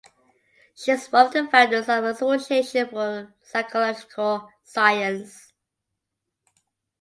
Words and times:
She 0.73 0.89
is 0.93 1.11
one 1.11 1.27
of 1.27 1.33
the 1.33 1.45
founders 1.45 1.87
of 1.87 2.01
the 2.03 2.09
Association 2.09 2.87
for 2.89 3.35
Psychological 3.43 4.49
Science. 4.63 5.53